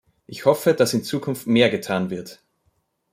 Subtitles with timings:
[0.25, 2.41] Ich hoffe, dass in Zukunft mehr getan wird!